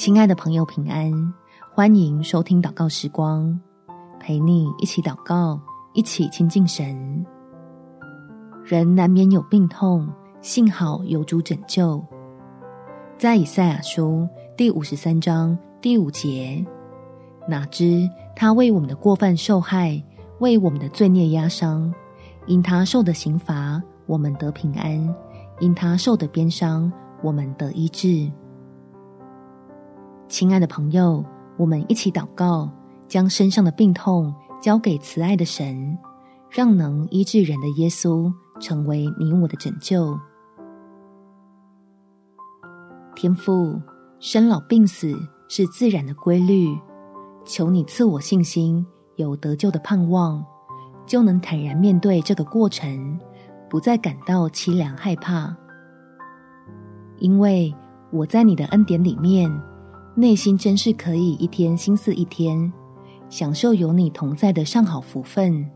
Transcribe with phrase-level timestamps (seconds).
[0.00, 1.12] 亲爱的朋友，平安！
[1.74, 3.60] 欢迎收听祷告时光，
[4.18, 5.60] 陪你一起祷告，
[5.92, 7.22] 一起亲近神。
[8.64, 10.08] 人难免有病痛，
[10.40, 12.02] 幸好有主拯救。
[13.18, 14.26] 在以赛亚书
[14.56, 16.64] 第五十三章第五节，
[17.46, 20.02] 哪知他为我们的过犯受害，
[20.38, 21.92] 为我们的罪孽压伤。
[22.46, 25.14] 因他受的刑罚，我们得平安；
[25.58, 26.90] 因他受的鞭伤，
[27.22, 28.32] 我们得医治。
[30.30, 31.24] 亲爱的朋友，
[31.56, 32.70] 我们一起祷告，
[33.08, 35.98] 将身上的病痛交给慈爱的神，
[36.48, 40.16] 让能医治人的耶稣成为你我的拯救。
[43.16, 43.76] 天父，
[44.20, 45.12] 生老病死
[45.48, 46.78] 是自然的规律，
[47.44, 48.86] 求你赐我信心，
[49.16, 50.42] 有得救的盼望。
[51.06, 53.18] 就能坦然面对这个过程，
[53.68, 55.52] 不再感到凄凉害怕，
[57.18, 57.74] 因为
[58.12, 59.50] 我在你的恩典里面，
[60.20, 62.70] 内心真是可以一天心思一天，
[63.30, 65.66] 享受有你同在的上好福分，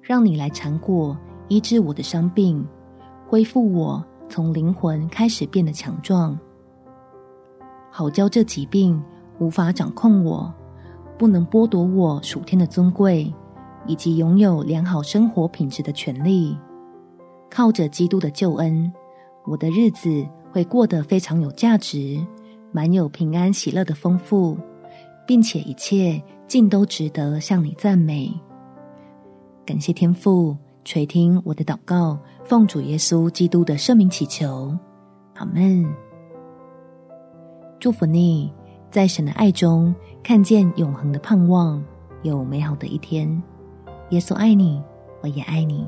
[0.00, 1.18] 让你来缠裹
[1.48, 2.64] 医治我的伤病，
[3.26, 6.38] 恢复我从灵魂开始变得强壮，
[7.90, 9.02] 好叫这疾病
[9.40, 10.54] 无法掌控我，
[11.18, 13.34] 不能剥夺我属天的尊贵。
[13.86, 16.54] 以及拥有良好生活品质的权利，
[17.48, 18.92] 靠着基督的救恩，
[19.46, 22.22] 我的日子会过得非常有价值，
[22.72, 24.56] 满有平安喜乐的丰富，
[25.26, 28.32] 并且一切尽都值得向你赞美。
[29.66, 34.76] 感谢天父垂听我的祷告，奉主耶稣基督的圣名祈求，
[35.34, 35.84] 阿门。
[37.78, 38.52] 祝福你
[38.90, 41.82] 在神的爱中看见永恒的盼望，
[42.22, 43.42] 有美好的一天。
[44.10, 44.82] 耶稣爱你，
[45.22, 45.86] 我也爱你。